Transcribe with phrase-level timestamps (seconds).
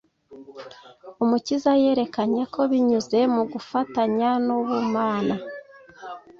[1.23, 5.35] Umukiza yerekanye ko binyuze mu gufatanya n’Ubumana,